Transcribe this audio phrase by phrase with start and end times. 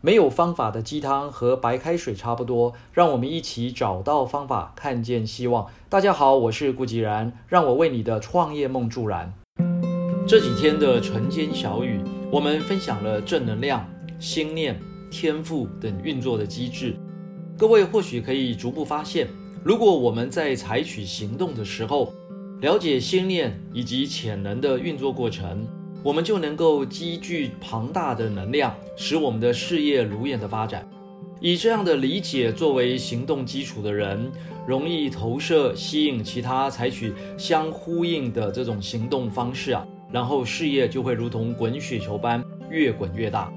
[0.00, 5.66] 没有方法的鸡汤和白开水差不多，让我们一起找到方法，看见希望。
[5.88, 9.34] 大家好，我是顾吉然，让我为你的创业梦助燃。
[10.24, 12.00] 这几天的晨间小雨，
[12.30, 13.84] 我们分享了正能量、
[14.20, 14.80] 心念、
[15.10, 16.94] 天赋等运作的机制。
[17.58, 19.26] 各位或许可以逐步发现，
[19.64, 22.12] 如果我们在采取行动的时候，
[22.60, 25.66] 了解心念以及潜能的运作过程。
[26.02, 30.88] 我们就能够积聚庞大的能量，使我们的事业如愿的发展。
[31.40, 34.30] 以这样的理解作为行动基础的人，
[34.66, 43.52] 容易投射吸引其他采取相呼应的这种行动方式啊，然后事业就会如同滚雪球般越滚越大。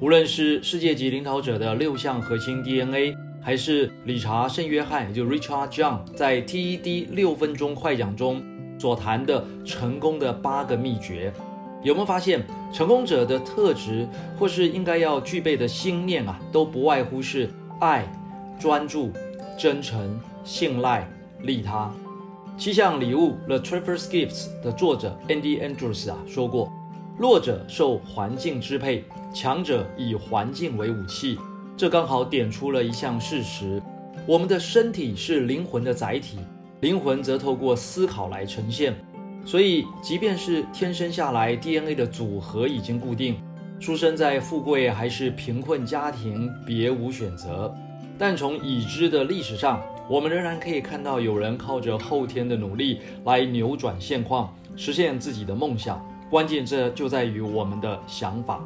[0.00, 8.42] 无论是世界级领导者的六项核心 DNA，还是理查·圣约翰也就 Richard John 在 TED 六分钟快讲中
[8.78, 11.32] 所谈的成功的八个秘诀。
[11.82, 17.48] 有没有发现，成功者的特质，或是应该要具备的心念啊，都不外乎是
[17.80, 18.04] 爱、
[18.58, 19.12] 专注、
[19.56, 21.08] 真诚、信赖、
[21.42, 21.90] 利他。
[22.56, 26.72] 七项礼物《The Travelers Gifts》的作者 Andy Andrews 啊说过：
[27.16, 31.38] 弱者受环境支配，强者以环境为武器。
[31.76, 33.80] 这刚好点出了一项事实：
[34.26, 36.38] 我们的身体是灵魂的载体，
[36.80, 38.96] 灵魂则透过思考来呈现。
[39.44, 43.36] 所以，即便是天生下来 DNA 的组合已经固定，
[43.80, 47.74] 出生在富贵还是贫困家庭别无选择。
[48.18, 56.04] 但从已知的历史上，我们仍然可以看到有人靠着后天的努力来扭转现况，实现自己的梦想。
[56.28, 58.62] 关键这就在于我们的想法。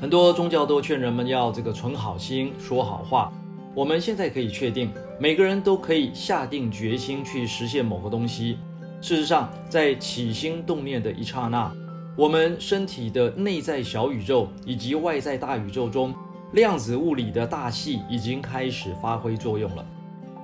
[0.00, 3.32] 很多宗教都劝人们要这个存好心，说好话。
[3.74, 8.58] 我们现在可以确定，每个人都可以下定决心去实现某个东西。
[9.00, 11.72] 事实上，在起心动念的一刹那，
[12.16, 16.14] 我们身体的内在小宇宙以及外在大宇宙中，
[16.52, 19.84] 量子物理的大戏已经开始发挥作用了。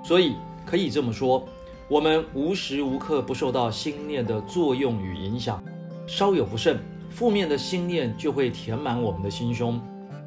[0.02, 1.46] 所以可以这么说，
[1.86, 5.62] 我们无时无刻不受到心念的作用与影响。
[6.06, 6.78] 稍有不慎，
[7.10, 9.78] 负面的心念就会填满我们的心胸。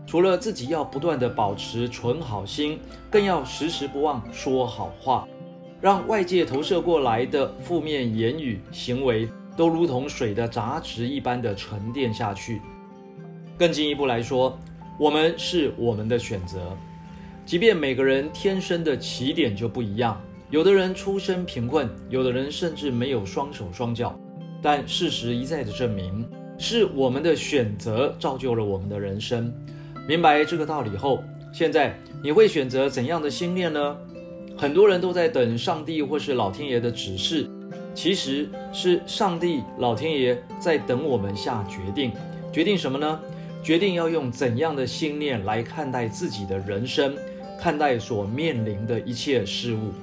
[0.06, 2.80] 除了自己要不断的保持存好心，
[3.10, 5.28] 更要时时不忘说好话。
[5.82, 12.62] 让外界投射过来的负面言语、行为都如同水的杂质一般的沉淀下去。
[13.58, 14.58] 更进一步来说，
[15.00, 16.76] 我们是我们的选择。
[17.46, 24.18] 即便每个人天生的起点就不一样，有的人出身贫困，有的人甚至没有双手双脚，
[24.62, 29.54] 但事实一再的证明，是我们的选择造就了我们的人生。
[30.08, 33.98] 明白这个道理后，现在你会选择怎样的心念呢？
[34.60, 37.50] 很多人都在等上帝或是老天爷的指示，
[37.96, 42.12] 其实是上帝、老天爷在等我们下决定。
[42.52, 43.18] 决定什么呢？
[43.64, 47.16] 决定要用怎样的信念来看待自己的人生，
[47.58, 49.94] 看待所面临的一切事物。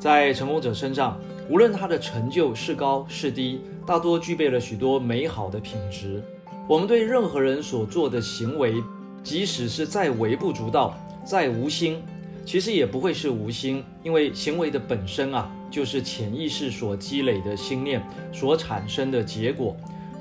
[0.00, 1.16] 在成功者身上，
[1.48, 6.20] 无论他的成就是高是低，大多具备了许多美好的品质。
[6.68, 8.74] 我们对任何人所做的行为，
[9.22, 12.02] 即使是再微不足道、再无心。
[12.44, 19.74] 其实也不会是无心，因为行为的本身啊，就是潜意识所积累的心念所产生的结果，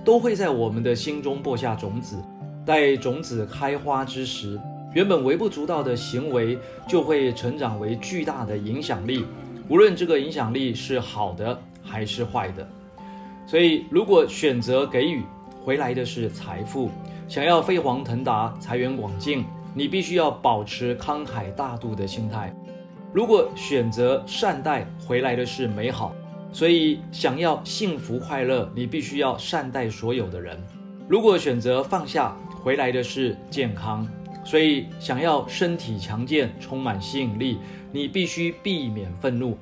[0.05, 2.15] 都会在我们的心中播下种子。
[2.65, 4.57] 待种子开花之时，
[4.93, 6.57] 原本微不足道的行为
[6.87, 9.25] 就会成长为巨大的影响力，
[9.67, 12.65] 无论这个影响力是好的还是坏的。
[13.45, 15.21] 所以，如果选择给予，
[15.61, 16.89] 回来的是财富；
[17.27, 19.43] 想要飞黄腾达、财源广进。
[19.73, 22.53] 你必须要保持慷慨大度的心态。
[23.11, 26.13] 如果选择善待，回来的是美好。
[26.51, 30.61] 所以，想要幸福快乐，你必须要善待所有的人。
[31.07, 34.07] 如果选择放下，回来的是健康。
[34.45, 37.57] 所以，想要身体强健、充满吸引力，
[37.91, 39.57] 你必须避免愤怒。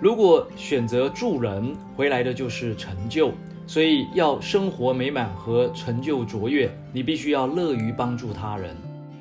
[0.00, 3.32] 如果选择助人，回来的就是成就。
[3.66, 8.76] 所以，要生活美满和成就卓越，你必须要乐于帮助他人。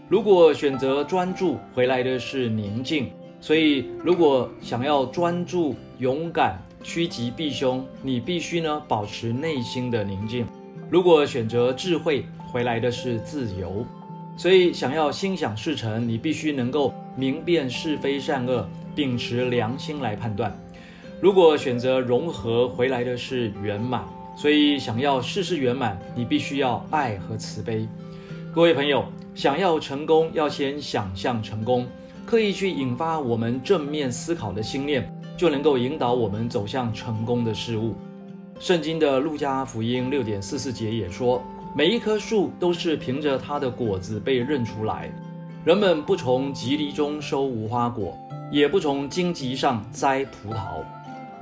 [0.10, 3.10] 如果选择专注，回来的是宁静。
[3.42, 10.48] 所以，如果想要专注、勇敢、趋吉避凶，你必须呢保持内心的宁静。
[10.90, 13.86] 如果选择智慧，回来的是自由。
[14.38, 18.66] 所以，想要心想事成，你必须能够明辨是非善恶，
[18.96, 20.58] 秉持良心来判断。
[21.20, 24.06] 如果选择融合，回来的是圆满。
[24.38, 27.86] 所以，想要事事圆满，你必须要爱和慈悲。
[28.58, 29.06] 各位朋友。
[29.36, 31.86] 想要成功，要先想象成功，
[32.26, 35.08] 刻意去引发我们正面思考的心念，
[35.38, 37.94] 就能够引导我们走向成功的事物。
[38.60, 41.40] 圣经的路加福音六点四四节也说，
[41.76, 45.12] 每一棵树都是凭着它的果子被认出来。
[45.64, 48.18] 人们不从吉藜中收无花果，
[48.52, 50.84] 也不从荆棘上摘葡萄。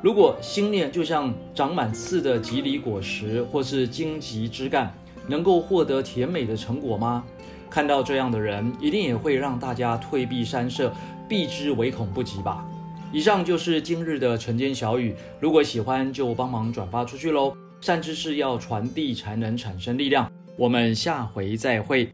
[0.01, 4.93] 如果心念就像长满刺的吉藜果实，或是荆棘枝干，
[5.27, 7.23] 能够获得甜美的成果吗？
[7.69, 10.93] 看到这样的人，一定也会让大家退避三舍，
[11.27, 12.65] 避之唯恐不及吧。
[13.11, 17.55] 以上就是今日的晨间小语，如果喜欢就帮忙转发出去喽。
[17.81, 20.31] 善知识要传递才能产生力量。
[20.57, 22.09] 我们下回再会。